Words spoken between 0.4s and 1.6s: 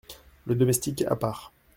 Le Domestique, à part.